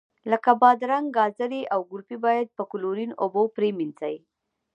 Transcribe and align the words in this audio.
لکه 0.31 0.51
بادرنګ، 0.61 1.05
ګازرې 1.17 1.61
او 1.73 1.79
ګلپي 1.91 2.17
باید 2.25 2.47
په 2.57 2.63
کلورین 2.71 3.11
اوبو 3.23 3.43
پرېمنځئ. 3.55 4.15